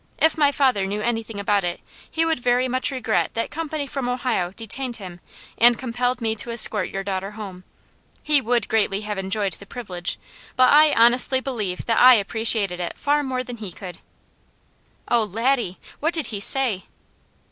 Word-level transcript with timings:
If 0.17 0.35
my 0.35 0.51
father 0.51 0.87
knew 0.87 1.01
anything 1.03 1.39
about 1.39 1.63
it, 1.63 1.79
he 2.09 2.25
would 2.25 2.39
very 2.39 2.67
much 2.67 2.89
regret 2.89 3.35
that 3.35 3.51
company 3.51 3.85
from 3.85 4.09
Ohio 4.09 4.49
detained 4.51 4.95
him 4.95 5.19
and 5.59 5.77
compelled 5.77 6.21
me 6.21 6.33
to 6.37 6.49
escort 6.49 6.89
your 6.89 7.03
daughter 7.03 7.33
home. 7.37 7.63
He 8.23 8.41
would 8.41 8.67
greatly 8.67 9.01
have 9.01 9.19
enjoyed 9.19 9.53
the 9.53 9.67
privilege, 9.67 10.17
but 10.55 10.73
I 10.73 10.91
honestly 10.93 11.39
believe 11.39 11.85
that 11.85 12.01
I 12.01 12.15
appreciated 12.15 12.79
it 12.79 12.97
far 12.97 13.21
more 13.21 13.43
than 13.43 13.57
he 13.57 13.71
could.'" 13.71 13.99
"Oh 15.07 15.21
Laddie, 15.21 15.77
what 15.99 16.15
did 16.15 16.25
he 16.33 16.39
say?" 16.39 16.85